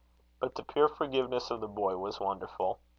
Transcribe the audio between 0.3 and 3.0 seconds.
But the pure forgiveness of the boy was wonderful.